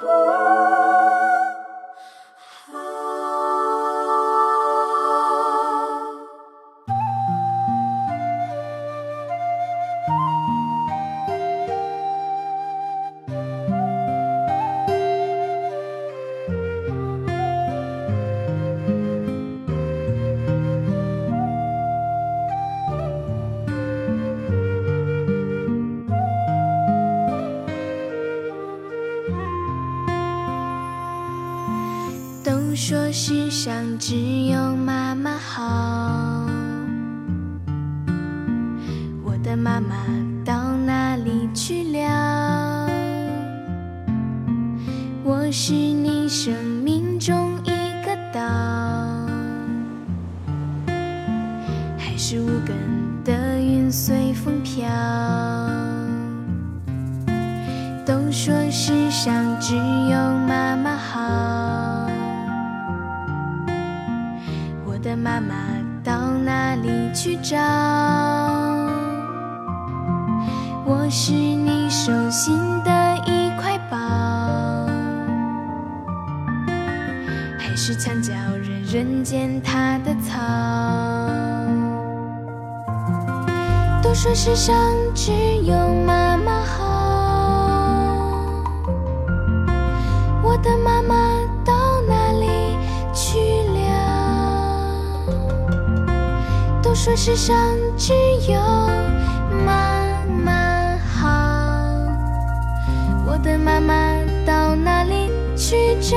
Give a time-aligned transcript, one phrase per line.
[0.00, 0.55] poor.
[32.76, 34.14] 说世上只
[34.52, 36.46] 有妈妈好，
[39.24, 39.96] 我的妈妈
[40.44, 42.86] 到哪里去了？
[45.24, 46.52] 我是你生
[46.84, 47.70] 命中一
[48.04, 48.42] 个岛，
[51.96, 52.76] 还是无根
[53.24, 54.86] 的云随风飘？
[58.04, 60.05] 都说世上只有
[65.06, 65.54] 的妈妈
[66.02, 67.56] 到哪里去找？
[70.84, 72.90] 我是你手心的
[73.24, 73.96] 一块宝，
[77.56, 80.40] 还是墙角人人捡她的草？
[84.02, 84.74] 都说世上
[85.14, 85.30] 只
[85.62, 86.82] 有妈妈好，
[90.42, 91.35] 我的妈妈。
[97.06, 97.56] 说世上
[97.96, 98.12] 只
[98.50, 98.58] 有
[99.64, 100.02] 妈
[100.44, 101.28] 妈好，
[103.24, 103.94] 我的妈妈
[104.44, 106.16] 到哪里去找？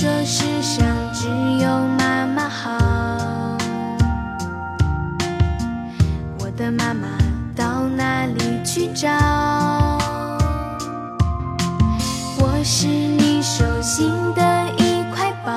[0.00, 1.26] 说世上只
[1.60, 3.58] 有妈妈好
[6.38, 7.08] 我的妈妈
[7.56, 9.08] 到哪里去找？
[12.38, 15.50] 我是你手心的一块宝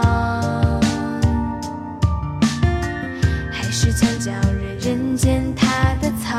[3.51, 6.35] 还是墙角任人践踏的草？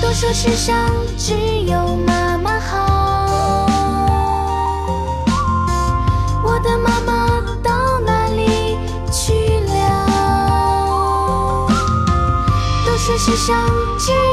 [0.00, 0.76] 都说世上
[1.18, 2.25] 只有妈
[13.26, 14.25] 只想。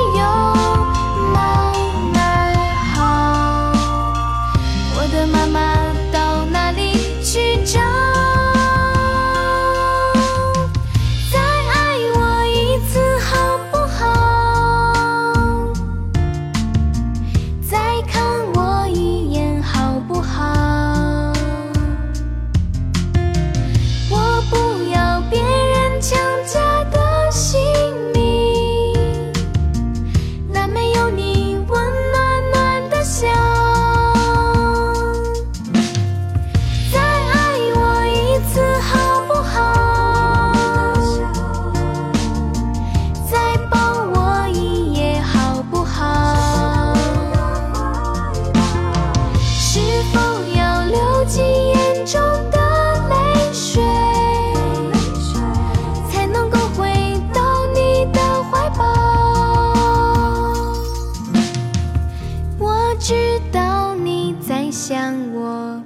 [63.04, 65.84] 知道你在想我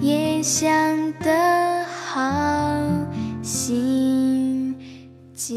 [0.00, 0.68] 也想
[1.20, 2.82] 的好
[3.40, 4.74] 心
[5.32, 5.54] 焦。